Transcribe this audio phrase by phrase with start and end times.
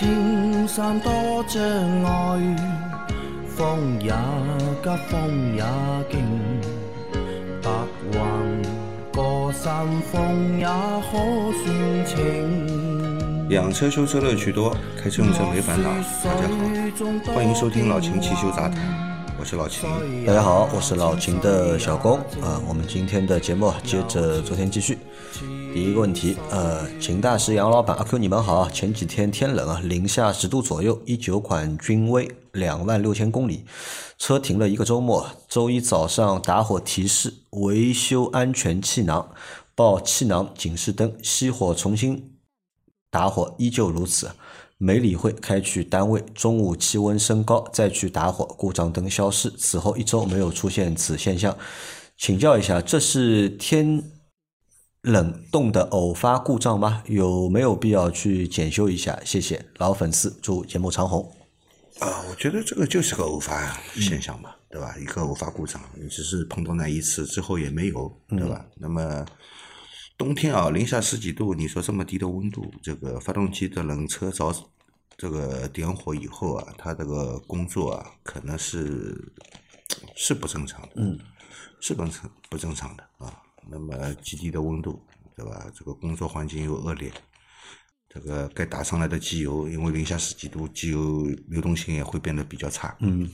[0.00, 1.12] 青山多
[1.46, 1.62] 障
[2.04, 2.56] 碍，
[3.54, 4.10] 风也
[4.82, 5.62] 急，风也
[6.10, 6.24] 劲，
[7.60, 7.70] 白
[8.10, 8.62] 云
[9.12, 13.50] 过山峰也可算情。
[13.50, 15.90] 养车修车乐趣多，开车用车没烦恼。
[16.24, 18.78] 大家好，欢迎收听老秦汽修杂谈。
[19.38, 19.86] 我是老秦，
[20.24, 22.58] 大家好，我是老秦的小工啊。
[22.66, 24.96] 我们今天的节目接着昨天继续。
[25.72, 28.68] 第一个问题，呃，秦大师、杨老板、阿 Q，你们好。
[28.68, 33.64] 前几天天冷啊，零下十度左右，一九款君威，两万六千公里，
[34.18, 35.30] 车停了一个周末。
[35.48, 39.30] 周一早上打火提示，维修安全气囊，
[39.76, 42.32] 报气囊警示灯熄火，重新
[43.08, 44.28] 打火，依旧如此。
[44.76, 46.20] 没理会，开去单位。
[46.34, 49.48] 中午气温升高，再去打火，故障灯消失。
[49.50, 51.56] 此后一周没有出现此现象。
[52.16, 54.02] 请教一下，这是天
[55.02, 57.02] 冷冻的偶发故障吗？
[57.06, 59.18] 有没有必要去检修一下？
[59.24, 61.24] 谢谢老粉丝，祝节目长红。
[62.00, 64.94] 啊，我觉得这个就是个偶发现象嘛，对吧？
[64.98, 68.64] 一个偶发故障，你只是碰到那一次之后也没有，对吧？
[68.76, 69.26] 那么。
[70.18, 74.54] 冬天啊，零下十几度，你说这么低的温度，这个发动机的冷车着
[75.16, 79.32] 这个点火以后啊，它这个工作啊，可能是
[80.14, 81.18] 是不正常的，嗯，
[81.80, 83.32] 是不正不正常的啊。
[83.70, 85.00] 那么极低的温度，
[85.36, 85.70] 对吧？
[85.74, 87.12] 这个工作环境又恶劣，
[88.08, 93.30] 这个该打上来的机油，因为零下十几度，机油流动性也会变得比较差，嗯，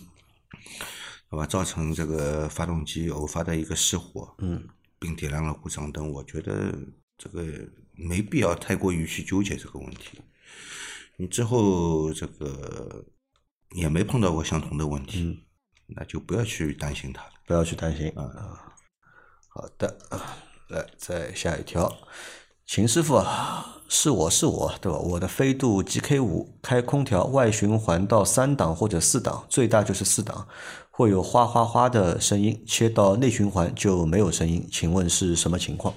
[1.30, 1.46] 对吧？
[1.46, 4.68] 造成这个发动机偶发的一个失火，嗯。
[4.98, 6.74] 并点亮了故障灯，我觉得
[7.18, 7.44] 这个
[7.92, 10.18] 没必要太过于去纠结这个问题。
[11.18, 13.04] 你之后这个
[13.72, 15.38] 也没碰到过相同的问题，
[15.86, 18.74] 那就不要去担心它了，不要去担心啊。
[19.56, 19.96] 好的，
[20.68, 21.90] 来再下一条，
[22.66, 24.98] 秦师傅啊，是我是我对吧？
[24.98, 30.46] 我的飞度 GK 五开空调外循环到三档或者四档，最大就是四档。
[30.90, 35.94] 会有哗哗哗的声音，切到内循环就没有声音，请问是什么情况？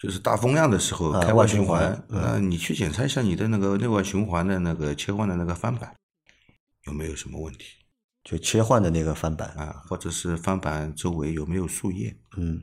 [0.00, 5.94] 就是大风量的时候开外循环，呃，你去检查一下你的那个内外循环的那个切换的那个翻板
[6.86, 7.64] 有没有什么问题？
[8.22, 12.14] 就切换的那个翻板啊，或者是翻板周围有没有树叶？
[12.36, 12.60] 嗯，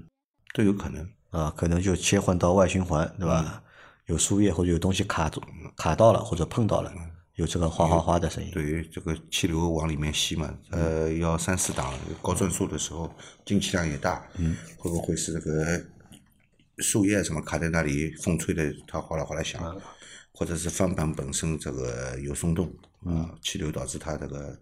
[0.58, 3.62] 都有可能啊，可能就切换到外循环，对吧？
[4.08, 5.40] 有树叶或者有东西卡住、
[5.76, 6.92] 卡到了或者碰到了。
[7.36, 13.14] 有这个哗哗哗的声音，对，这个气流往里面吸嘛，呃，要三四档高转速的时候，
[13.46, 15.80] 进气量也大，嗯，会不会是这个
[16.80, 19.80] 树叶什么卡在那里，风吹的它哗啦哗啦响，
[20.32, 22.74] 或者是翻板本身这个有松动，
[23.06, 24.60] 啊，气流导致它这个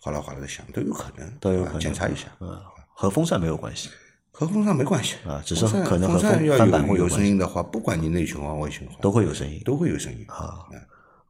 [0.00, 2.58] 哗啦哗啦的响，都有可能，都有可能检查一下，嗯，
[2.94, 3.90] 和风扇没有关系，
[4.38, 10.68] 和风扇没关系啊，只是可能和翻板会有声音的话，不管你内循环外循环都会有声音，都会有声音啊，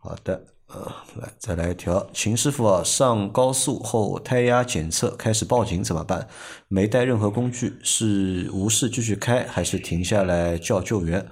[0.00, 0.42] 好的。
[0.68, 6.26] 呃，来再来一条，秦师傅啊，上高速后胎压检测开始报警怎么办？
[6.66, 11.24] 没带任何工具，是无视继续开，还是停下来叫救援？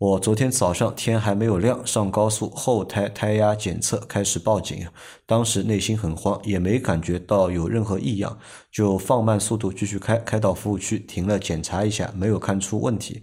[0.00, 4.88] 我昨天早上天还没有亮，上高速后胎胎压检测开始报警，
[5.26, 8.38] 当时内心很慌，也没感觉到有任何异样，
[8.72, 13.22] 就放慢速度继续开，开到服务区停了检查一下，没有看出问题。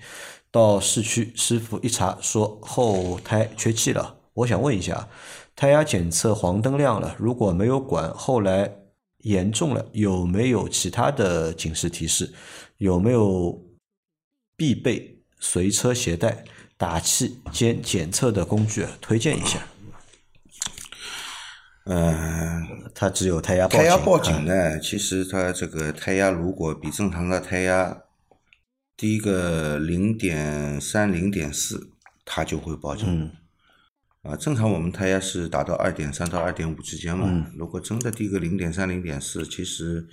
[0.51, 5.09] 到市区师傅一查说后胎缺气了，我想问一下。
[5.55, 8.71] 胎压检测黄灯亮了，如果没有管，后来
[9.23, 12.31] 严重了，有没有其他的警示提示？
[12.77, 13.59] 有没有
[14.55, 16.45] 必备随车携带
[16.77, 18.85] 打气兼检测的工具？
[19.01, 19.59] 推荐一下。
[21.85, 24.79] 嗯，它只有胎压报警胎压报警呢？
[24.79, 27.97] 其实它这个胎压如果比正常的胎压
[28.95, 31.91] 低个零点三、零点四，
[32.25, 33.31] 它就会报警。
[34.23, 37.47] 啊，正常我们胎压是达到二点三到二点五之间嘛。
[37.55, 40.05] 如果真的低个零点三、零点四，其实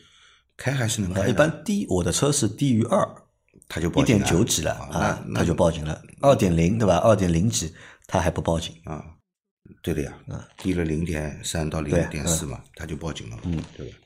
[0.57, 1.27] 开还是能开。
[1.27, 3.05] 一般低，我的车是低于二，
[3.69, 6.03] 它就报警一点九几了啊，他就报警了。
[6.21, 6.97] 二点零对吧？
[6.99, 7.73] 二点零几，
[8.07, 9.05] 他还不报警啊？
[9.83, 10.13] 对的呀，
[10.59, 13.97] 低了零点三到零点四嘛，他就报警了，嗯，对吧？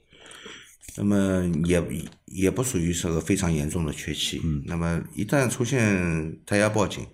[0.97, 1.83] 那么也
[2.27, 4.41] 也不属于是个非常严重的缺气。
[4.67, 7.07] 那么一旦出现胎压报警。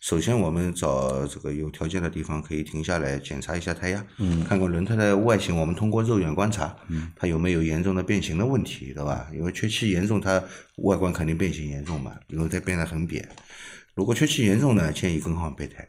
[0.00, 5.56] 首先，我们找这个有条件的地方，可以停下来检查一下胎压，嗯看看轮胎的外形。
[5.56, 9.28] 我们通过肉眼观察，嗯它有没有严重的变形的问题，对吧？
[9.34, 10.42] 因为缺气严重，它
[10.76, 13.28] 外观肯定变形严重嘛，轮胎变得很扁。
[13.94, 15.86] 如果缺气严重呢，建议更换备胎。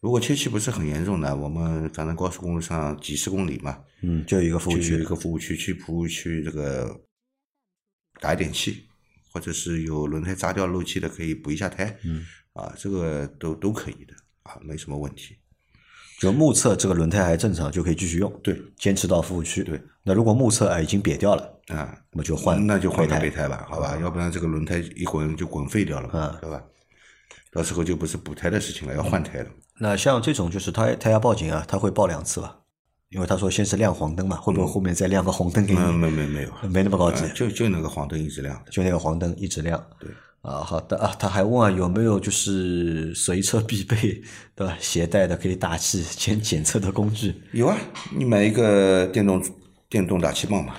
[0.00, 7.02] 如果缺气不是很严重的，我们反正高速公路上几十公里嘛，嗯，就一个服务区，一个服务区去服务区这个
[8.18, 8.86] 打一点气，
[9.30, 11.98] 或者是有轮胎扎掉漏气的，可以补一下胎。
[12.04, 12.24] 嗯。
[12.54, 14.14] 啊，这个都都可以的
[14.44, 15.36] 啊，没什么问题。
[16.20, 18.32] 就目测这个轮胎还正常，就可以继续用。
[18.42, 19.62] 对，坚持到服务区。
[19.64, 26.62] 对，那如果目测啊已经瘪掉了，啊，那么就换那就换个备备胎吧，好吧，要不然这个轮胎一滚就滚废掉了嘛，对吧？
[27.52, 29.50] 到时候就不是补胎的事情了，要换胎了。
[29.78, 32.56] 那像这种就是胎胎压报警啊，它会报两次吧？
[33.10, 35.80] 因为他说先是亮黄灯嘛，会不会后面再亮个红灯给你？
[35.80, 38.60] 嗯，没没没有，没那么高级啊，就就那个黄灯一直亮。
[38.70, 39.84] 就那个黄灯一直亮。
[39.98, 40.08] 对
[40.44, 43.96] 啊，好的啊，他还问啊有没有就是随车必备
[44.54, 44.76] 对吧？
[44.78, 47.34] 携带的可以打气检检测的工具。
[47.52, 47.74] 有啊，
[48.14, 49.42] 你买一个电动
[49.88, 50.74] 电动打气棒嘛，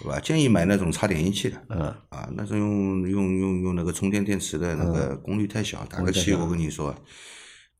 [0.00, 0.20] 对吧？
[0.20, 1.56] 建议买那种插点烟器的。
[1.70, 1.80] 嗯。
[2.10, 6.94] 啊，那种用用用用那个充电电池的那个功率太小，打个气我跟你说，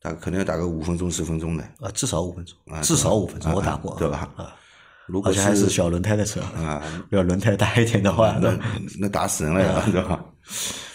[0.03, 1.63] 打可能要打个五分钟十分钟的。
[1.79, 4.57] 啊，至少五分钟，啊至少五分钟，我打过，对吧啊，
[5.07, 8.59] 如果还是小轮胎的车啊，要轮胎大一点的话，那
[8.99, 10.19] 那打死人了呀，对吧？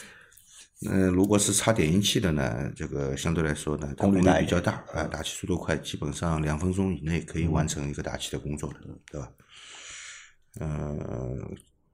[0.85, 9.31] 那如果是插点烟器的呢，这个相对来说呢，它功率比较大啊，打气速度快，基本上两分钟以内可以完成一个打气的工作的，对吧？
[10.59, 11.37] 呃，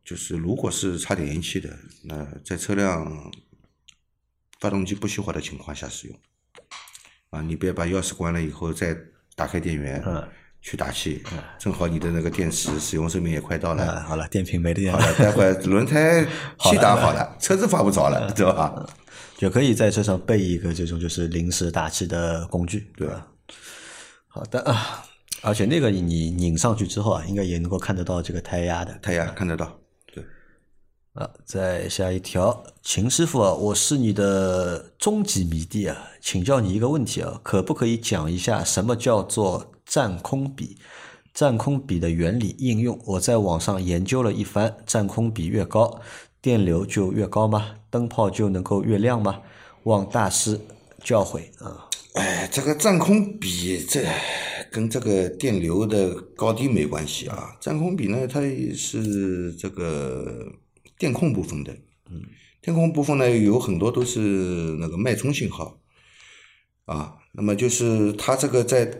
[0.04, 3.32] 就是如果是插点烟器的，那在车辆
[4.60, 6.20] 发动机不熄火的情况下使用，
[7.30, 8.98] 啊，你别把钥匙关了以后再
[9.36, 10.28] 打开电源，嗯
[10.62, 11.24] 去打气，
[11.58, 16.26] 正好你的那个电池使用寿命也快到了，啊，好了，电瓶没电好了，待会儿轮胎
[16.60, 18.86] 气打好了，车子发不着嗯了，对吧？
[19.38, 23.28] 就可以在车上备一个这种就是临时打气的工具，对吧？
[24.28, 25.06] 好的啊，
[25.42, 28.94] 而且那个你拧上去之后啊，应该也能够看得到这个胎压的。
[29.02, 29.80] 胎压看得到，
[30.14, 30.22] 对，
[31.14, 40.78] 啊，再下一条，秦师傅啊，我是你的终极迷弟啊，请教你一个问题啊，可不可以讲一下什么叫做占空比？
[41.34, 46.00] 占空比的原理应用，我在网上研究了一番，占空比越高，
[46.42, 47.76] 电流就越高吗？
[47.90, 49.42] 灯泡就能够越亮吗？
[49.84, 50.60] 望大师
[51.04, 51.90] 教诲啊！
[52.14, 54.04] 哎，这个占空比这
[54.72, 58.42] 跟这个电流的高低没关系啊，占空比呢，它
[58.76, 60.52] 是这个
[60.98, 61.72] 电控部分的，
[62.12, 62.22] 嗯，
[62.62, 64.20] 电控部分呢有很多都是
[64.80, 65.80] 那个脉冲信号，
[66.86, 68.92] 啊，那么就是它这个在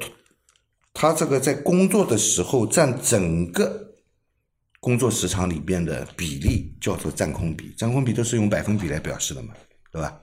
[0.94, 3.96] 它这个在工作的时候占整个
[4.80, 9.54] 工作时长里边的比例叫做占空比，占空比都是用百分比来表示的嘛，
[9.92, 10.20] 对吧？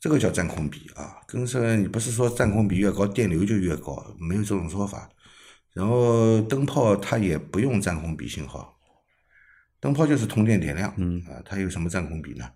[0.00, 5.08] 这个叫占空比啊，跟是你不是说占空比越高电流就越高，没有这种说法。
[5.72, 8.76] 然后灯泡它也不用占空比信号，
[9.80, 12.50] 灯泡就是通电点亮，嗯啊，它有什么占空比呢？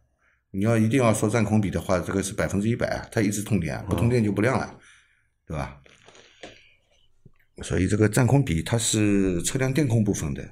[0.50, 4.78] 你要一定要说占空比的话，这个是百分之一百，它一直通电，不通电就不亮了，
[5.46, 5.80] 对吧？
[7.62, 10.48] 所以这个占空比它是车辆电控部分的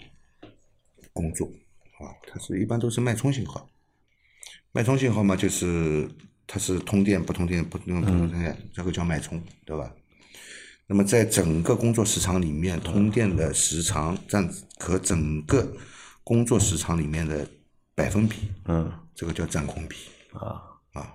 [1.12, 1.46] 工作
[2.00, 3.68] 啊，它是一般都是脉冲信号。
[4.72, 6.08] 脉冲信号嘛，就是
[6.46, 9.94] 它是通电不通电不通不通电，这个叫脉冲，对吧？
[10.86, 14.46] 那么在整个工作时长里面，通电的时长占
[14.78, 15.74] 和整个
[16.22, 17.48] 工作时长里面的
[17.94, 19.96] 百分比，嗯这个叫占空比。
[20.32, 20.60] 啊
[20.92, 21.14] 啊，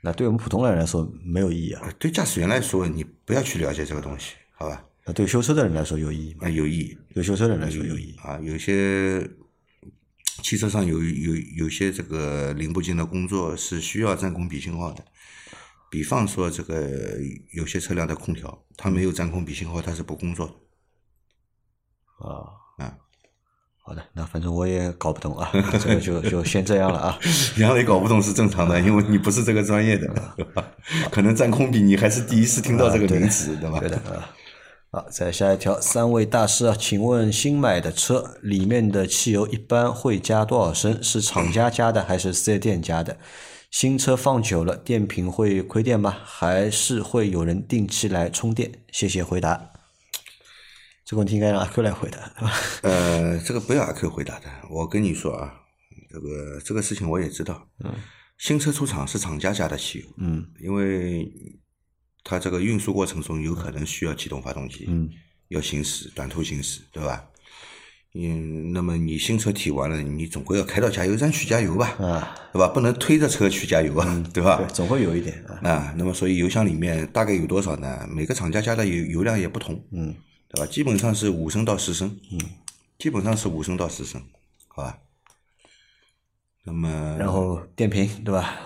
[0.00, 4.84] 那对我们普通人来说没有意义啊，呃对驾驶员来说，你不要去了解这个东西，好吧？
[5.06, 6.46] 那对修车的人来说有意义吗？
[6.46, 8.16] 啊，有意义，对修车的人来说有意义。
[8.22, 9.26] 啊，有些
[10.42, 15.02] 汽车上有有有些这个零部件的工作是需要占空比信号的，
[15.90, 16.90] 比方说这个
[17.52, 20.52] 有些车辆的空调，它没有占空比信号，它是不工作的。
[22.28, 22.94] 啊啊，
[23.82, 25.50] 好的，那反正我也搞不懂啊，
[25.80, 27.18] 这个就就先这样了啊。
[27.56, 30.36] 杨磊搞不懂是正常的，因为你不是这个专业的？
[31.10, 33.80] 可能占空比你还是第一次听到这个名词，对吧？
[33.80, 34.28] 对的啊。
[34.92, 41.00] 好，再下一条，三位大师啊，请问新买的车里面的汽油一般会加多少升？
[41.00, 43.16] 是厂家加的还是四 S 店加的？
[43.70, 46.16] 新车放久了，电瓶会亏电吗？
[46.24, 48.68] 还是会有人定期来充电？
[48.90, 49.70] 谢谢回答。
[51.04, 52.52] 这个问题应该让阿 Q 来回答，对吧？
[52.82, 55.54] 呃，这个不要阿 Q 回答的，我跟你说啊，
[56.12, 57.64] 这个这个事情我也知道。
[57.84, 57.94] 嗯。
[58.38, 60.06] 新车出厂是厂家加的汽油。
[60.16, 60.44] 嗯。
[60.60, 61.30] 因为
[62.24, 64.86] 它这个运输过程中有可能需要启动发动机。
[64.88, 65.10] 嗯。
[65.48, 67.24] 要行驶短途行驶，对吧？
[68.14, 71.88] 嗯，那么你新车提完了，你总归要开到加油站去加油吧？
[71.98, 72.68] 啊，对吧？
[72.68, 74.58] 不能推着车去加油啊，对吧？
[74.58, 75.68] 对，总会有一点啊。
[75.68, 78.06] 啊，那么所以油箱里面大概有多少呢？
[78.08, 80.14] 每个厂家加的油油量也不同，嗯，
[80.48, 80.66] 对吧？
[80.70, 82.38] 基本上是五升到十升，嗯，
[82.98, 84.22] 基本上是五升到十升，
[84.68, 84.98] 好吧？
[86.62, 88.56] 那么，然后电瓶对吧？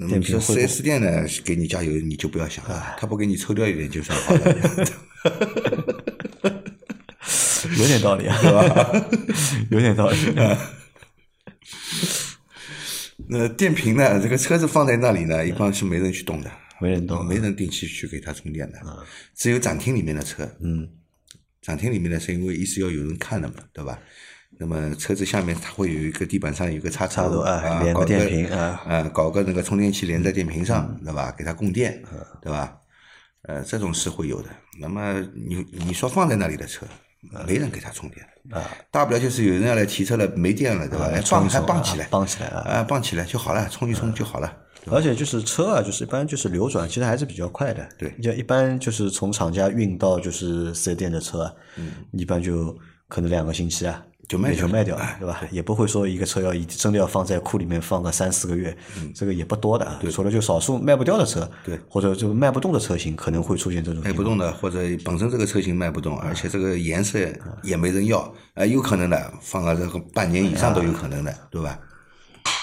[0.00, 4.38] 那么你说四 S 店呢，给你加油你就不要想了，他不给你抽掉一点就算好了。
[7.76, 9.10] 有点道理啊， 对吧？
[9.72, 10.16] 有点道理。
[13.30, 14.20] 那电瓶呢？
[14.22, 16.50] 这个车子放在那里呢，一般是没人去动的，
[16.80, 18.78] 没人动，没人定期去给它充电的，
[19.34, 20.88] 只有展厅里面的车，嗯，
[21.60, 23.98] 展厅里面的车，因为一是要有人看的嘛，对吧？
[24.58, 31.32] 那么车子下面它会有一个地板上有一个插插头头啊连个搞电瓶啊啊，搞个那个充电器连在电瓶上，对吧？
[31.38, 32.76] 给它供电，嗯对吧？
[33.42, 34.48] 呃，这种是会有的。
[34.80, 36.84] 那么你你说放在那里的车，
[37.32, 41.06] 嗯没人给它充电啊大不了就是有人要来提车了，没电了，对吧？
[41.06, 44.52] 哎，绑充一充啊还绑起来，绑起来啊啊，绑起来就好了，充一充就好了。
[44.90, 47.86] 而且就是车啊，就是一般就是流转，其实还是比较快的。
[47.98, 51.52] 对就一般就是从厂家运到就是四 S 店的车啊，
[52.12, 54.02] 一般就可能两个星期啊。
[54.28, 55.40] 也就卖掉就卖掉了，对吧？
[55.50, 58.76] 也不会说一个车要一真的要放在库里面放个三四个月，
[59.14, 59.98] 这个也不多的啊。
[60.12, 64.02] 除了就少数卖不掉的车，对或者就卖不动的车型，可能会出现这种。
[64.02, 67.18] 卖不动的，或者本身这个车型卖不动，而且这个颜色
[67.62, 71.78] 也没人要，哎，有可能的，放个这个半年以上都有可能的，对吧？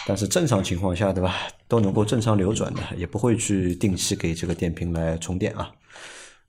[0.07, 1.35] 但是正常情况下，对吧，
[1.67, 5.71] 都能够正常流转的，也不会去定期给这个电瓶来充电啊。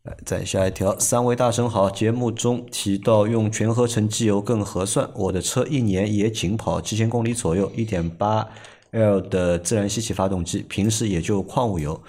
[0.06, 8.46] 来，再下一条，三位大神好，节目中提到用全合成机油更合算，我的车一年也仅跑七千公里左右，一点八
[8.92, 12.00] L 的自然吸气发动机，平时也就矿物油，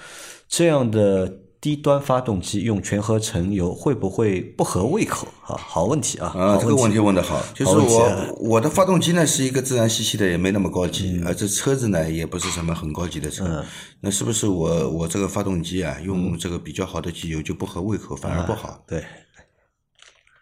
[0.48, 5.28] 这样的低端发动机用全合成油会不会不合胃口？
[5.42, 5.58] 啊？
[5.58, 7.00] 好问题啊，啊，好这个问题。
[7.00, 13.66] 问得好，就是我我的发动机呢是一个自然吸气的，也没那么高级，而这车子呢也不是什么很高级的车，
[14.02, 18.84] 那是不是我我这个发动机啊用这个比较好的机油就不合胃口，反而不好？
[18.88, 19.04] 对，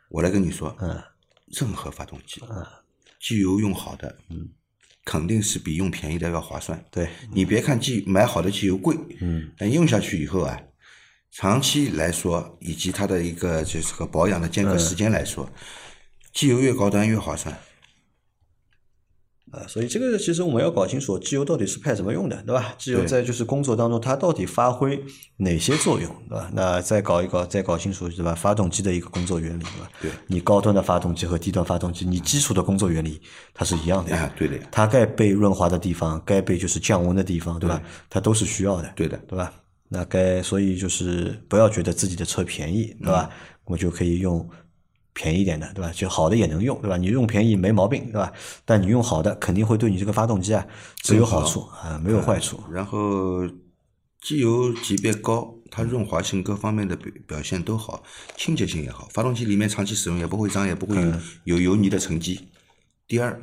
[0.10, 0.76] 我来跟你说，
[1.58, 2.42] 任何发动机，
[3.22, 4.14] 机油用好的，
[5.06, 6.84] 肯定是比用便宜的要划算。
[6.92, 10.60] 对，你别看机买好的机油贵，嗯，但用下去以后啊，
[11.38, 15.50] 长期来说，以及它的一个就是个保养的间隔时间来说，
[16.34, 17.54] 机油越高端越划算。
[19.52, 22.74] 啊，所以这个其实我们要搞清楚机油到底是派什么用的，对吧？
[22.78, 25.04] 机油在就是工作当中它到底发挥
[25.36, 26.50] 哪些作用，对吧？
[26.54, 28.34] 那再搞一搞，再搞清楚，对吧？
[28.34, 29.90] 发动机的一个工作原理，对吧？
[30.02, 33.22] 对，你高端的发动机和低端发动机，你基础的工作原理
[33.54, 34.22] 它是一样的呀。
[34.24, 37.82] 啊，对的，它该被润滑的地方，该被就是降温的地方，对吧？
[38.10, 39.54] 它都是需要的，对的对吧？
[39.96, 43.30] 那该所以就是不要觉得自己的车便宜，对吧？
[43.64, 44.48] 我就可以用
[45.14, 45.90] 便宜一点的，对吧？
[45.96, 46.98] 就好的也能用，对吧？
[46.98, 48.34] 你用便宜没毛病，对吧？
[48.66, 52.60] 但你用好的肯定会对你这个发动机啊只有好处啊，没有坏处。
[52.70, 53.48] 然后
[54.22, 58.04] 机油级别高，它润滑性各方面的表表现都好，
[58.36, 61.14] 清洁性也好，发动机里面长期使用也不会脏，也不会有
[61.46, 62.50] 有油泥的沉积。
[63.08, 63.42] 第二，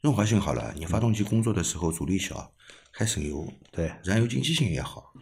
[0.00, 2.50] 润滑性好了，你发动机工作的时候阻力小，
[2.90, 5.12] 还省油，对，燃油经济性也好，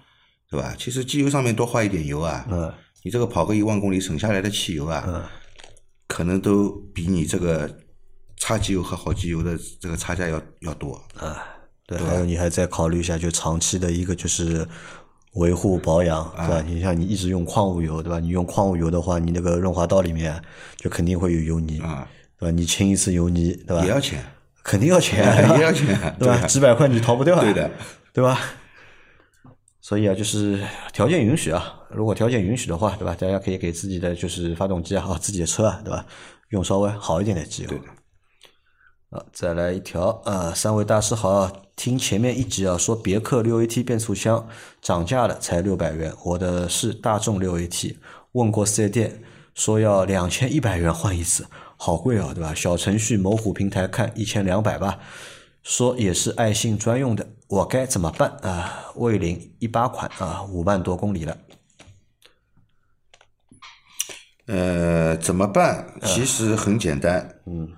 [0.55, 0.75] 对吧？
[0.79, 5.23] 其实机油上面多花一点油啊，嗯，你这个跑个一万公里省下来的汽油啊，嗯
[6.07, 7.69] 可能都比你这个
[8.37, 11.43] 差机油和好机油的这个差价要要多啊。
[11.87, 14.67] 对，还有你还再考虑一下，就长期的一个就是
[15.35, 16.63] 维护保养，对吧？
[16.67, 18.19] 你像你一直用矿物油，对吧？
[18.21, 20.41] 你用矿物油的话，你那个润滑道里面
[20.77, 22.09] 就肯定会有油泥，啊
[22.39, 22.51] 对吧？
[22.55, 23.83] 你清一次油泥，对吧？
[23.85, 24.25] 也要钱，
[24.63, 25.25] 肯定要钱，
[25.59, 25.87] 也要钱
[26.19, 26.47] 对吧？
[26.47, 27.71] 几百块你逃不掉啊，对的，
[28.13, 28.39] 对吧？
[29.85, 30.59] 所以啊，就是
[30.95, 33.15] 条件允许啊，如果条件允许的话，对吧？
[33.21, 36.07] 大家可以给自己的就是发动机啊，自己的车啊，对吧？
[36.49, 37.69] 用稍微好一点的机油。
[37.69, 37.79] 对。
[39.11, 44.49] 啊，再来一条啊，三位大师好啊，听前面一集啊，说别克六 AT 变速箱
[44.81, 47.95] 涨价了，才六百元，我的是大众六 AT，
[48.33, 49.23] 问过四 S 店，
[49.55, 51.45] 说要两千一百元换一次，
[51.77, 52.55] 好贵哦，对吧？
[52.55, 54.99] 小程序某虎平台看一千两百吧，
[55.65, 58.93] 说也是爱信专用的，我该怎么办啊？
[58.97, 61.39] 魏领一八款啊，五万多公里了，
[64.47, 65.99] 呃，怎么办？
[66.03, 67.41] 其实很简单。
[67.47, 67.73] 嗯。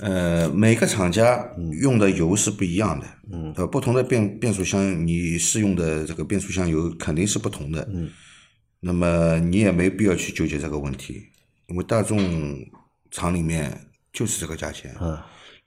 [0.00, 3.06] 呃，每个厂家用的油是不一样的。
[3.32, 3.54] 嗯。
[3.56, 7.88] 呃，不同的变变速箱，你适用的这个变速箱油肯定是不同的。
[7.92, 8.10] 嗯。
[8.80, 11.22] 那么你也没必要去纠结这个问题，
[11.68, 12.18] 因为大众
[13.12, 14.96] 厂里面就是这个价钱。
[15.00, 15.16] 嗯。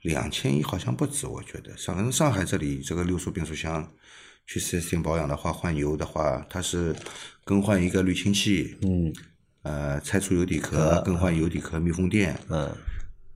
[0.04, 1.76] 两千一好像不止，我觉得。
[1.76, 3.92] 上反正上海这里这个六速变速箱，
[4.46, 6.96] 去四 S 店保养的话，换油的话，它是
[7.44, 8.78] 更换一个滤清器。
[8.84, 9.14] 嗯。
[9.64, 12.70] 呃，拆除油底壳，更换油底壳、密封垫，嗯，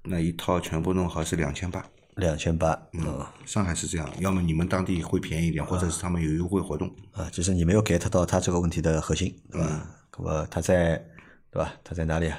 [0.04, 1.82] 那一套全部弄好是两千八。
[2.16, 6.94] 两千八，嗯，上海是这样，要么你们当地会便宜一点，或者是他们有优惠活动。
[7.14, 9.90] 啊，就是你没有 get 到他这个问题的核心，对吧？
[10.18, 11.02] 那么他在
[11.50, 11.74] 对吧？
[11.82, 12.38] 他在哪里啊？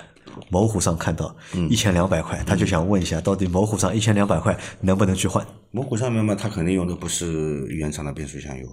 [0.50, 1.34] 某虎上看到
[1.68, 5.46] 一千两百块，他就想问一下，到底某虎上一千两百块能不能去换？
[5.70, 8.66] 某虎上面嘛，他肯定用的不是原厂的变速箱油，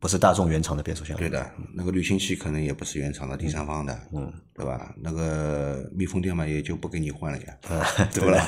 [0.00, 4.92] 不是大众原厂的变速箱油，对的，那个滤清器可能也不是原厂的第三方的，嗯，对吧？
[5.02, 7.54] 那个密封垫嘛，也就不给你换了呀，
[8.12, 8.22] 对。
[8.22, 8.44] 不啦？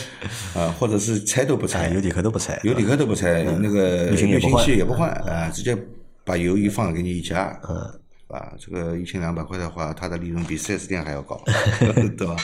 [0.54, 5.76] 啊，或者是拆都不拆，哎，油底壳都不拆，油底壳都不拆，那个滤清也滤清不换器也不换，啊，直接
[6.24, 11.40] 把油一放给你一加，嗯，吧，这个一千两百块的话，它的利润比四 S 店还要高，
[12.16, 12.36] 对吧？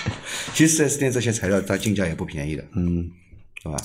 [0.52, 3.10] 其实四 S 店这些材料它进价也不便宜的，嗯，
[3.62, 3.78] 对吧？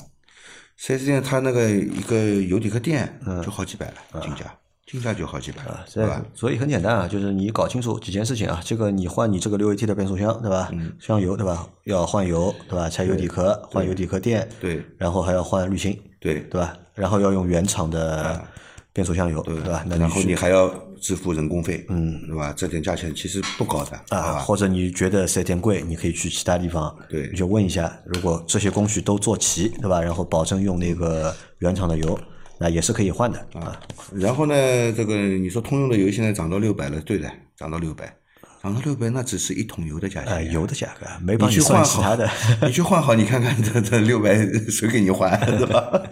[0.76, 3.08] 四 S 店它那个一个油底壳垫
[3.44, 4.54] 就好几百了，进价。
[4.84, 6.22] 进价就好几百了，对吧？
[6.34, 8.60] 所以很简单啊，就是你搞清楚几件事情啊。
[8.62, 10.70] 这个你换你这个六 AT 的变速箱，对吧？
[11.00, 11.66] 箱油，对吧？
[11.84, 12.90] 要换油，对吧？
[12.90, 14.84] 拆油底壳，换油底壳垫，对。
[14.98, 16.76] 然后还要换滤芯，对，对吧？
[16.94, 18.44] 然后要用原厂的
[18.92, 19.82] 变速箱油，对吧？
[19.88, 20.68] 然后你还要
[21.02, 22.54] 支付人工费，嗯，对吧？
[22.56, 24.38] 这点价钱其实不高的啊。
[24.38, 30.00] 或者你觉得四 S 店贵，你可以去其他地方，对，你就问一下，如果这些工序都做齐，对吧？
[30.00, 32.18] 然后保证用那个原厂的油。
[32.58, 33.80] 那也是可以换的啊。
[34.14, 34.54] 然后呢，
[34.92, 38.14] 这个你说通用的油现在涨到六百了，对的，涨到六百，
[38.62, 42.30] 涨到六百，那只是一桶油的价钱，油的价格，没帮你算其他的。
[42.62, 44.36] 你去换好，你看看这这六百
[44.70, 46.02] 谁给你换，是吧？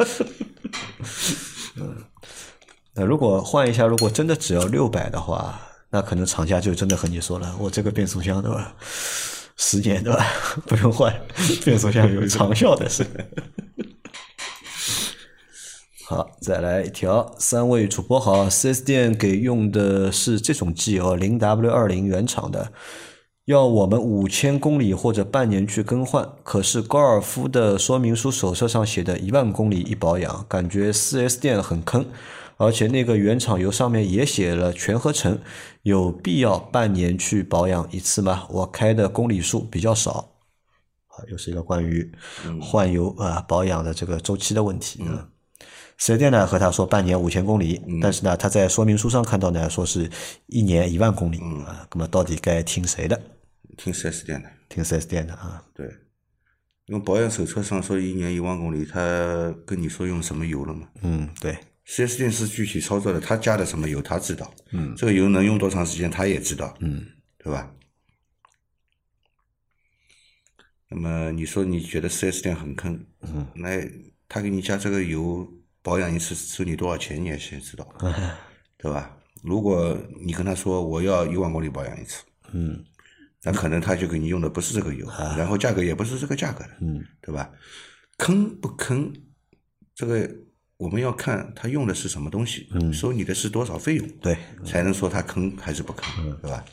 [3.01, 8.75] 那如果换一下，如果真的只要六百的话，那可能厂家就真的和你说了，我这个变速箱对吧，
[9.57, 10.23] 十年对吧，
[10.69, 11.11] 不用换，
[11.65, 13.07] 变速箱有长效的是。
[16.05, 17.35] 好，再来一条。
[17.39, 22.71] 三位主播好，四 S 店给用的是这种机油，零 W 二零原厂的，
[23.47, 26.29] 要我们五千公里或者半年去更换。
[26.43, 32.05] 可是高尔夫的说明书手册上写的一万公里一保养，感觉四 S 店很坑。
[32.61, 35.41] 而且那个原厂油上面也写了全合成，
[35.81, 38.47] 有必要半年去保养一次吗？
[38.51, 40.29] 我开的公里数比较少。
[41.07, 42.13] 好，又是一个关于
[42.61, 45.03] 换油啊保养的这个周期的问题。
[45.07, 45.27] 嗯。
[45.97, 50.11] 四 S 店呢和他说半年五千公里，但是呢他在说明书上看到呢说是
[50.47, 53.19] 一年一万公里啊，那么到底该听谁的？
[53.79, 55.65] 听四 S 店的，听四 S 店的啊。
[55.75, 55.87] 对，
[56.85, 60.87] 因为保养手册上说一年一万公里，他跟你说用什么油了吗？
[61.01, 61.57] 嗯，对。
[61.85, 67.07] 四 S 店是具体操作的，他加的什么油他知道，嗯，这个油能用多长时间他也知道，嗯，
[67.39, 67.73] 对吧？
[70.89, 73.81] 那么你说你觉得四 S 店很坑，嗯，那
[74.29, 75.49] 他给你加这个油。
[75.83, 77.89] 保养一次收你多少钱，你也先知道，
[78.77, 79.17] 对吧？
[79.43, 82.85] 如果你跟他说我要一万公里保养一次，嗯，
[83.43, 87.51] 那可能他就给你用的不是这个油，然后价格也不是这个价格的，嗯，对吧？
[88.19, 89.11] 坑不坑？
[89.95, 90.31] 这个
[90.81, 96.65] 我们要看他用的是什么东西，收你的是多少费用，对，才能说他坑还是不坑，对吧？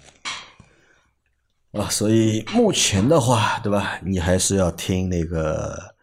[1.74, 4.00] 啊，所以目前的话，对吧？
[4.04, 5.96] 你还是要听那个。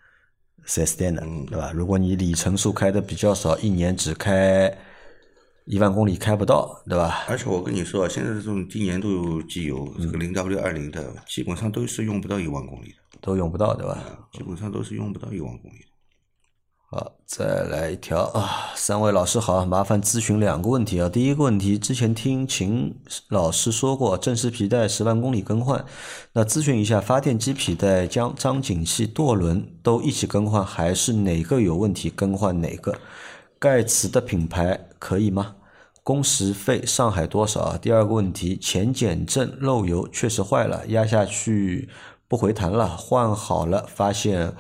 [0.67, 1.71] 四 S 店的，对吧？
[1.75, 4.75] 如果你里程数开的比较少，一年只开
[5.67, 7.27] 一万公里开不到，对吧？
[7.29, 14.03] 而且我跟你说，现在这种低粘度机油，这个零 W 二零的，基本上都是用不到一万公里的，都用不到，对吧？
[14.33, 15.85] 基本上都是用不到一万公里。
[16.95, 18.71] 好，再来一条啊！
[18.77, 21.09] 三位老师好，麻烦咨询两个问题啊。
[21.09, 22.95] 第一个问题，之前听秦
[23.31, 25.85] 老师说过，正时皮带十万公里更换，
[26.35, 32.95] 那咨询一下，发电机皮带、将张紧器、舵轮都一起更换，还是哪个有问题更换哪个？
[33.59, 35.57] 盖茨的品牌可以吗？
[36.05, 37.77] 工时费上海多少？
[37.77, 41.89] 第二个问题，前减震漏油确实坏了，压下去
[42.29, 44.55] 不回弹了，换好了，发现。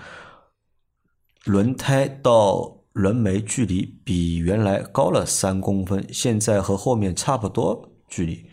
[1.44, 8.44] 轮胎到轮眉距离比原来高了三公分，现在和后面差不多距离。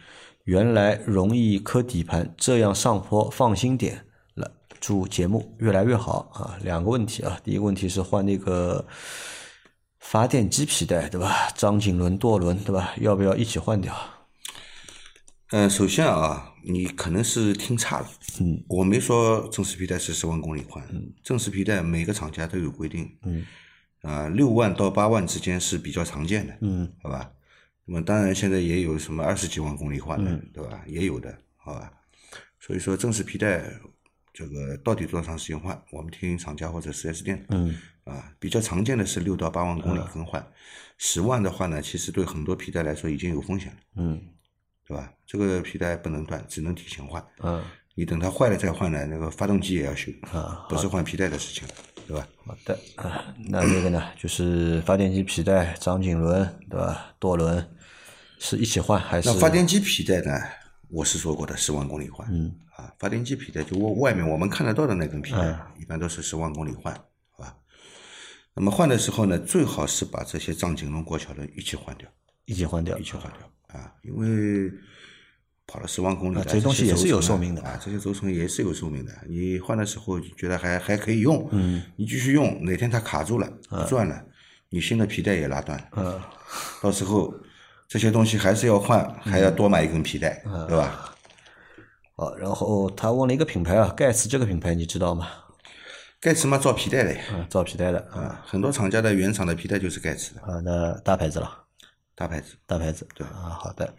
[0.45, 4.51] 原来容易磕底盘，这样上坡放心点了。
[4.79, 6.57] 祝节目越来越好啊！
[6.63, 8.83] 两个问题啊，第一个问题是换那个
[9.99, 11.47] 发电机皮带，对吧？
[11.55, 12.91] 张紧轮、舵轮，对吧？
[12.99, 13.95] 要不要一起换掉？
[15.51, 18.09] 嗯，首先啊，你可能是听差了。
[18.39, 20.81] 嗯，我没说正时皮带是十万公里换。
[20.89, 23.13] 嗯，正时皮带每个厂家都有规定。
[23.23, 23.45] 嗯，
[24.01, 26.57] 啊，六万到八万之间是比较常见的。
[26.61, 27.29] 嗯，好吧。
[27.83, 30.81] 那么当然现在也有什么二十几万公里换的，对吧？
[30.87, 31.91] 也有的，好吧。
[32.57, 33.61] 所以说正时皮带
[34.31, 35.77] 这个到底多长时间换？
[35.91, 37.45] 我们听厂家或者四 S 店。
[37.49, 40.47] 嗯，啊，比较常见的是六到八万公里更换。
[40.97, 43.77] 十万的话呢，其实对很多皮带来说已经有风险了。
[43.97, 44.21] 嗯。
[44.91, 45.09] 对吧？
[45.25, 47.25] 这个皮带不能断，只能提前换。
[47.41, 47.63] 嗯，
[47.95, 50.11] 你等它坏了再换呢，那个发动机也要修。
[50.33, 51.65] 啊，不是换皮带的事情，
[52.05, 52.27] 对吧？
[52.45, 57.15] 好的啊，那这个呢，就是发电机皮带、张紧轮，对吧？
[57.19, 57.65] 舵轮
[58.37, 59.29] 是一起换还是？
[59.29, 60.33] 那发电机皮带呢？
[60.89, 62.27] 我是说过的，十万公里换。
[62.29, 66.93] 嗯，啊，发电机皮带就外外面我们看得到的那根皮带，一般都是十万公里换，
[67.29, 67.55] 好吧？
[68.53, 72.09] 那么换的时候呢，最好是把这些张紧轮、过桥轮一起换掉。
[72.43, 73.49] 一起换掉，一起换掉。
[73.73, 74.71] 啊，因为
[75.67, 79.11] 跑了十万公里，这些东西也是有寿命的啊，这些轴承也是有寿命的。
[79.27, 84.23] 你换的时候觉得还还可以用，嗯，你继续用，哪天它卡住了不转了，
[84.69, 86.21] 你新的皮带也拉断了，嗯，
[86.81, 87.33] 到时候
[87.87, 91.15] 这些东西还是要换，还要多买一根皮带，嗯对吧？
[92.15, 95.27] 好，然后他问了一个品牌啊，盖茨这个品牌你知道吗？
[96.19, 101.49] 盖茨嘛造皮带的呀，啊，造皮带的啊啊，很多厂家的原厂的皮带就是盖茨的啊，那大牌子了，
[102.15, 102.55] 大牌子。
[102.65, 103.07] 大牌子。
[103.15, 103.25] 对。
[103.27, 103.95] 啊，好的，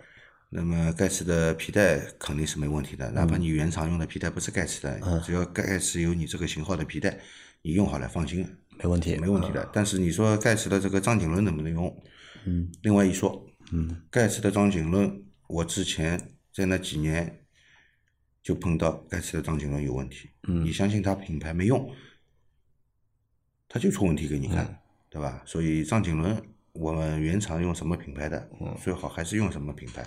[0.50, 3.14] 那么盖茨的皮带肯定是没问题的，嗯。
[3.14, 7.18] 哪怕你原厂用的皮带不是盖茨的，只要盖茨有你这个型号的皮带，
[7.62, 8.46] 你用好了放心，
[8.78, 9.68] 没问题，没问题的。
[9.72, 12.02] 但是你说盖茨的这个张景伦能不能用？
[12.44, 17.44] 嗯，另外一说，嗯，盖茨的张景伦，我之前在那几年
[18.42, 20.64] 就碰到盖茨的张景伦有问题，嗯。
[20.64, 21.90] 你相信他品牌没用，
[23.68, 24.76] 他就出问题给你看，嗯。
[25.12, 25.42] 对吧？
[25.44, 30.04] 所以张景轮我们原厂用什么品牌的，嗯最好还是用什么品牌。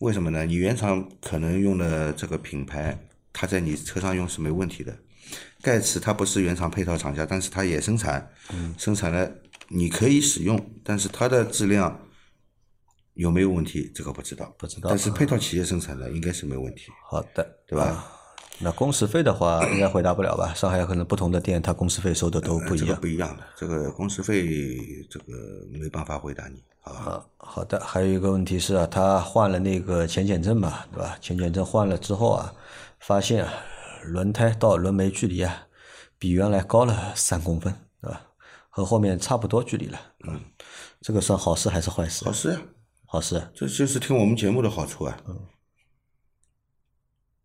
[0.00, 0.44] 为什么呢？
[0.44, 2.96] 你原厂可能用的这个品牌，
[3.32, 4.96] 它在你车上用是没问题的。
[5.60, 9.28] 盖茨它不是原厂配套厂家，但是它也生产，嗯生产了
[9.68, 12.00] 你可以使用，但是它的质量
[13.14, 14.54] 有没有问题，这个不知道。
[14.56, 18.04] 不知道但是配套企业生产的应该是没问题，好的，对吧？
[18.58, 20.52] 啊那工时费的话，应该回答不了吧？
[20.52, 23.00] 上海可能不同的店，它工时费收的都不一呃这个样。
[23.00, 24.44] 不一样的，这个工时费
[25.08, 25.26] 这个
[25.72, 27.12] 没办法回答你，好吧？
[27.12, 31.16] 啊，好的，还有一个问题是啊，他换了那个前减震嘛，对吧？
[31.20, 32.52] 前减震换了之后啊，
[32.98, 33.52] 发现啊，
[34.02, 35.66] 轮胎到轮眉距离啊，
[36.18, 38.22] 比原来高了三公分，对吧？
[38.70, 40.40] 和后面差不多距离了，嗯，
[41.00, 42.24] 这个算好事还是坏事？
[42.24, 42.60] 好事呀，
[43.06, 43.40] 好事。
[43.54, 45.16] 这就是听我们节目的好处啊。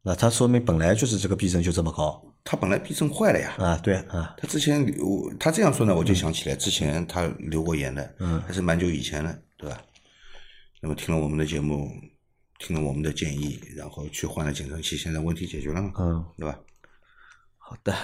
[0.03, 2.21] 那它说明本来就是这个避震就这么高。
[2.43, 8.41] 他本来避震坏了呀，啊，对啊，他之前留他这样说呢，我就想起来之前他留过言的，嗯。
[8.41, 9.81] 还是蛮久以前了，对吧？
[10.81, 11.89] 那么听了我们的节目，
[12.59, 16.59] 听了我们的建议，然后去换了减震器，现在问题解决了嘛，嗯，对吧？
[17.57, 17.95] 好的，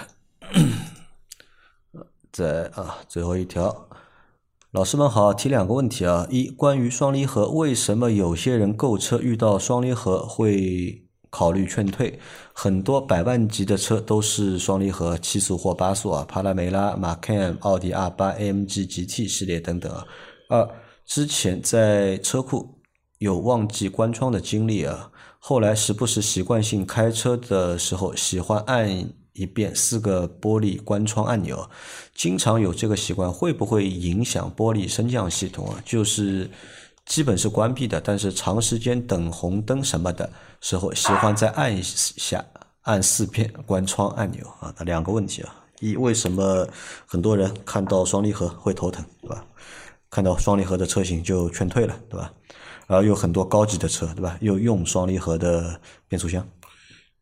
[2.32, 3.90] 再啊，最后一条，
[4.70, 6.26] 老师们好，提两个问题啊。
[6.30, 12.18] 一，关于双离合，为什么有些人购车遇到双离合会考虑劝退？
[12.52, 20.04] 很多百万级的车都是双离合，七速或八速啊，帕拉梅拉、马 can、奥迪 R 八、AMG GT 系列等等啊。
[20.48, 20.68] 二，
[21.06, 22.80] 之前在车库
[23.18, 31.70] 有忘记关窗的经历啊，后来时不时习惯性开车的时候，喜欢按一遍四个玻璃关窗按钮，
[32.14, 35.80] 经常有这个习惯，会不会影响玻璃升降系统啊？
[35.84, 36.50] 就是
[37.06, 42.44] 基本是关闭的，但是长时间等红灯什么的时候，喜欢再按一下，
[42.82, 44.72] 按四遍关窗按钮啊。
[44.78, 46.68] 那两个问题啊，一为什么
[47.06, 49.44] 很多人看到双离合会头疼，对吧？
[50.08, 52.32] 看到双离合的车型就劝退了，对吧？
[52.86, 54.36] 然后有很多高级的车，对吧？
[54.40, 56.44] 又用双离合的变速箱，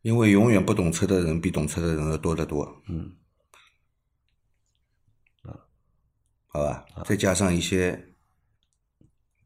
[0.01, 3.11] 因为永远不懂车的人比懂车的人要多得多，嗯，
[6.47, 6.85] 好吧？
[7.05, 8.03] 再加上一些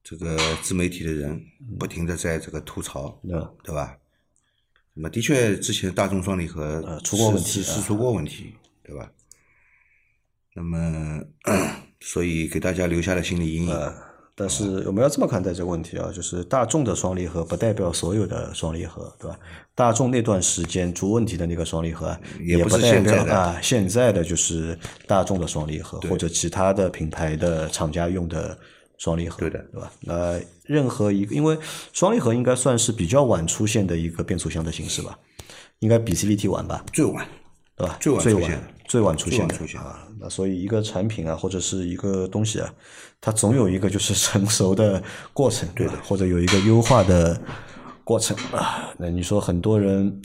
[0.03, 1.41] 这个自媒体的人
[1.79, 3.97] 不停的在这个吐槽，嗯对吧？
[4.93, 9.09] 那么的确，之前大众双离合呃出过问题啊是出过问题，对吧？
[10.53, 11.19] 那么，
[11.99, 13.73] 所以给大家留下了心理阴影。
[13.73, 13.91] 呃，
[14.35, 19.39] 但是我们要这么看待这个问题啊，就是大众的双离合不代表所有的双离合，对吧？
[19.73, 28.55] 大众那段时间出问题的那个双离合啊，也不代现在的表啊，现在的就是大众的双离合或者其他的品牌的厂家用的
[29.03, 29.91] 双离合，对的对吧？
[29.99, 31.57] 那任何一个，因为
[31.91, 35.19] 双离合应该算是比较晚出现的一个变速箱的形式吧，
[35.79, 37.27] 应该比 CVT 晚吧，最晚，
[37.75, 37.97] 对吧？
[37.99, 40.07] 最晚最晚出现的最晚出现的最晚出现的啊。
[40.21, 42.73] 那所以一个产品啊，或者是一个东西啊，
[43.19, 45.93] 它总有一个就是成熟的过程，对的？
[46.05, 47.37] 或者有一个优化的
[48.05, 48.89] 过程啊。
[48.97, 50.21] 那你说很多人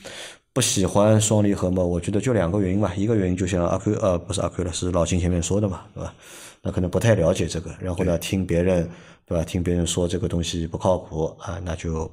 [0.53, 1.83] 不喜欢双离合嘛？
[1.83, 2.95] 我觉得就两个原因吧。
[2.97, 6.15] 一个原因就像阿 Q 呃不是阿 Q 了，是老金前面说的嘛，对吧？
[6.63, 8.89] 那可能不太了解这个，然后呢听别人
[9.25, 9.45] 对吧？
[9.45, 12.11] 听别人说这个东西不靠谱啊，那就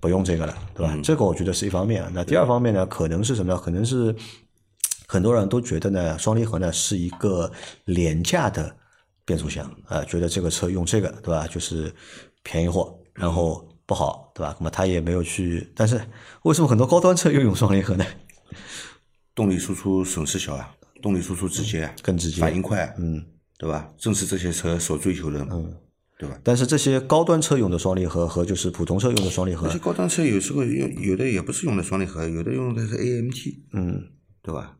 [0.00, 0.96] 不用这个了，对吧？
[1.02, 2.10] 这个我觉得是一方面啊。
[2.14, 3.58] 那第二方面呢，可能是什么呢？
[3.58, 4.14] 可能是
[5.06, 7.50] 很多人都觉得呢，双离合呢是一个
[7.84, 8.74] 廉价的
[9.24, 11.92] 变速箱啊、觉得这个车用这个对吧，就是
[12.42, 14.54] 便宜货，然后不好对吧？
[14.58, 16.00] 那么他也没有去，但是
[16.42, 18.04] 为什么很多高端车又用双离合呢？
[19.34, 23.24] 动力输出损失小啊，动力输出直接啊，更直接反应快，嗯，
[23.56, 23.92] 对吧？
[23.96, 25.74] 正是这些车所追求的，嗯，
[26.18, 26.38] 对吧？
[26.42, 34.10] 但是这些高端车用的双离合和就是普通车用的双离合而且，高端车有时候用有的也不是用的双离合，有的用的是 AMT，嗯，
[34.42, 34.76] 对吧？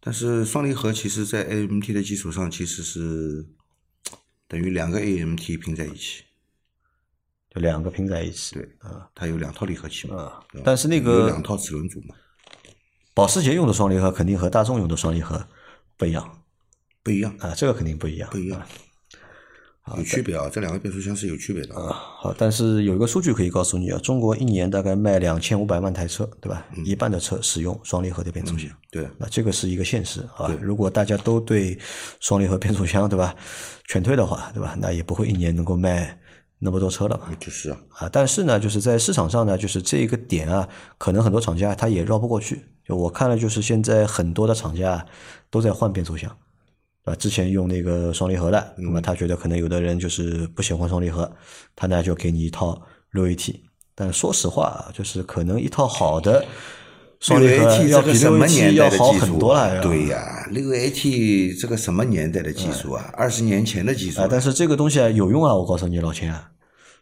[0.00, 3.44] 但是双离合其实在 AMT 的基础上，其实是
[4.46, 6.22] 等于两个 AMT 拼在一起，
[7.50, 9.08] 就两个拼在一起，对啊。
[9.14, 12.14] 它有两套离合器嘛，啊，但是那有个两套齿轮组嘛，
[13.14, 15.48] 保时捷用的双离合肯定和大众用的双离合
[15.96, 16.42] 不一样
[17.06, 18.58] 不一样，啊，这个肯定不一样，不一样
[19.82, 19.94] 啊。
[19.96, 21.72] 有区别啊，这两个变速箱是有区别的。
[21.76, 26.66] 啊，好，但是有一个数据可以告诉你啊，中国一年大概卖两千五百万台车，对吧？
[26.84, 30.52] 一半的车使用双离合的变速箱，对，那这个是一个现实啊。
[30.60, 31.78] 如果大家都对
[32.18, 33.36] 双离合变速箱，对吧，
[33.86, 34.76] 全推的话，对吧？
[34.80, 36.18] 那也不会一年能够卖
[36.58, 37.32] 那么多车了嘛。
[37.38, 42.60] 就是啊，啊，但是呢，就是在市场上呢，就是这个点啊，可能很多厂家他也绕不过去。
[42.84, 45.06] 就我看了，就是现在很多的厂家
[45.48, 46.36] 都在换变速箱。
[47.06, 51.30] 啊，之前用那个双离合的，那么他觉得可能有的人就是不喜欢双离合，
[51.76, 53.54] 他呢就给你一套六 AT。
[53.94, 56.44] 但说实话啊，就是可能一套好的
[57.20, 59.78] 双离合要比六 AT 要好很多了。
[59.78, 59.80] 啊？
[59.80, 63.08] 对呀，六 AT 这个什么年代的技术啊？
[63.14, 64.28] 二十年前的技术啊，。
[64.28, 66.50] 但是这个东西啊有用啊，我告诉你老秦啊，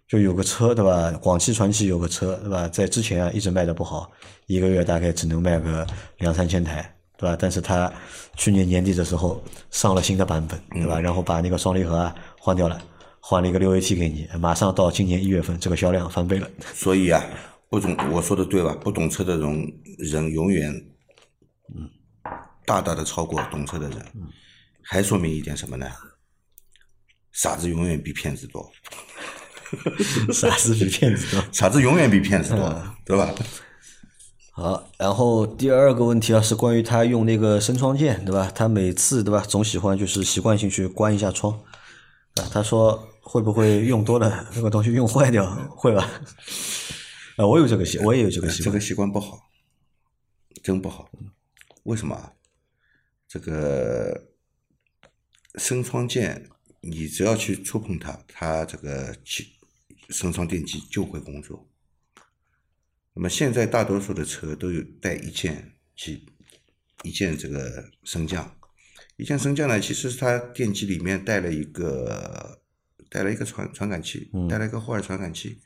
[0.07, 1.11] 就有个车对吧？
[1.13, 2.69] 广汽传祺有个车对吧？
[2.69, 4.13] 在之前啊一直卖的不好，
[4.47, 5.87] 一个月大概只能卖个
[6.19, 6.94] 两三千台。
[7.17, 7.37] 对吧？
[7.39, 7.93] 但是它
[8.37, 11.01] 去年年底的时候上了新的版本，对吧？
[11.01, 12.81] 然后把那个双离合啊换掉了，
[13.21, 16.49] 换了一个六 AT 给你，马上到今年一月份，这个销量翻倍了。
[16.75, 17.25] 所以啊，
[17.71, 18.75] 不懂我说的对吧？
[18.81, 20.71] 不懂车的人人永远，
[21.75, 21.89] 嗯，
[22.67, 24.05] 大大的超过懂车的人，
[24.83, 25.87] 还说明一点什么呢？
[27.33, 28.71] 傻子永远比骗子多，
[30.33, 31.45] 傻子比骗子多。
[31.53, 33.35] 傻子永远比骗子多，对吧？
[34.57, 38.49] 好，然后第二个问题啊，是关于他用那个升窗键，对吧？
[38.55, 41.53] 他每次对吧，总喜欢就是习惯性去关一下窗，
[42.37, 45.45] 啊，他说会不会用多了那个东西用坏掉？
[45.71, 46.09] 会吧？
[47.37, 48.81] 啊，我有这个习，我也有这个习惯这个。
[48.81, 49.41] 习惯不好，
[50.63, 51.11] 真不好。
[51.83, 52.33] 为什么啊？
[53.27, 54.29] 这个
[55.57, 56.49] 升窗键，
[56.81, 59.49] 你只要去触碰它，它这个起
[60.11, 61.67] 升窗电机就会工作。
[63.15, 66.27] 那么现在大多数的车都有带一键机
[67.05, 68.57] 一键这个升降，
[69.17, 72.61] 一键升降呢，其实它电机里面带了一个
[73.09, 75.61] 带了一个传传感器，带了一个霍尔传感器，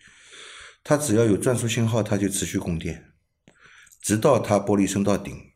[0.85, 3.13] 它只要有转速信号，它就持续供电，
[4.03, 5.53] 直到它玻璃升到顶，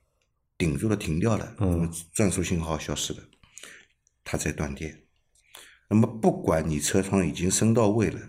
[0.56, 3.22] 顶住了停掉了，那么转速信号消失了，
[4.24, 5.04] 它才断电。
[5.90, 8.20] 那么不管你车窗已经升到位了，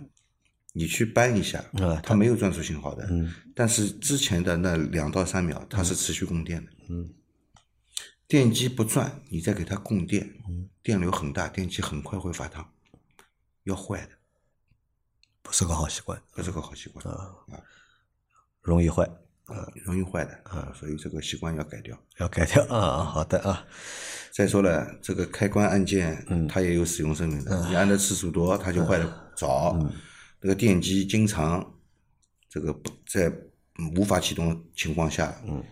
[0.75, 6.71] 你去扳一下，啊它没有转速信号的，嗯但是之前的那两到三秒，它是持续供电的。
[8.27, 10.27] 电机不转，你再给它供电，
[10.81, 12.67] 电流很大，电机很快会发烫，
[13.65, 14.09] 要坏的，
[15.43, 17.29] 不是个好习惯，不是个好习惯啊，
[18.61, 19.07] 容易坏，
[19.85, 21.95] 容易坏的啊，所以这个习惯要改掉。
[22.17, 23.03] 要改掉啊。
[23.03, 23.63] 好的啊，
[24.31, 29.77] 再说了，这个开关按键，它也有使用寿命的，你按的次数多，它就坏的早。
[30.43, 31.65] 这个电机经常
[32.49, 33.29] 这个不在
[33.79, 35.63] 嗯无法启动情况下，嗯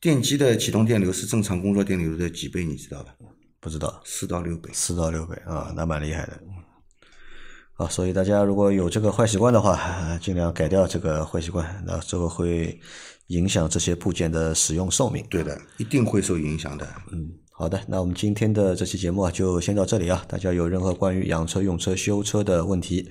[0.00, 3.14] 电机的启动电流是正常工作电流的几倍，你知道吧？
[3.60, 4.68] 不知道四到六倍。
[4.72, 6.42] 四到六倍啊，那蛮厉害的。
[7.74, 12.80] 啊，所以大家如果有这个坏习惯的话，啊尽量改掉这个坏习惯，那这个会
[13.28, 15.24] 影响这些部件的使用寿命。
[15.30, 16.88] 对的，一定会受影响的。
[17.12, 20.24] 嗯，好的，那我们今天的这期节目啊，就先到这里啊。
[20.26, 23.10] 大家有任何关于养车、用车、修车的问题，